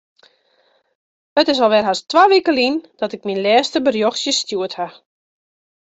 [1.41, 4.93] It is alwer hast twa wike lyn dat ik myn lêste berjochtsje stjoerd haw.